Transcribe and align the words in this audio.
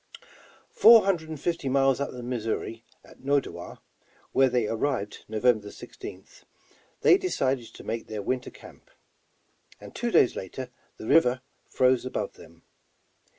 Four 0.73 1.05
hundred 1.05 1.29
and 1.29 1.39
fifty 1.39 1.69
miles 1.69 1.99
up 1.99 2.09
the 2.09 2.23
Missouri, 2.23 2.83
at 3.05 3.19
No 3.23 3.39
dowa, 3.39 3.77
where 4.31 4.49
they 4.49 4.65
arrived 4.67 5.23
Nov. 5.27 5.43
16th, 5.43 6.43
they 7.01 7.19
decided 7.19 7.67
to 7.75 7.83
make 7.83 8.07
their 8.07 8.23
winter 8.23 8.49
camp, 8.49 8.89
and 9.79 9.93
two 9.93 10.09
days 10.09 10.35
later 10.35 10.71
the 10.97 11.05
river 11.05 11.41
froze 11.67 12.03
above 12.03 12.33
them. 12.33 12.63